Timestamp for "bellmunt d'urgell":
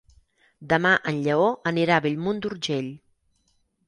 2.05-2.89